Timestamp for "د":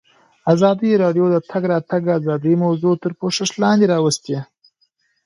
1.29-1.31, 1.33-1.37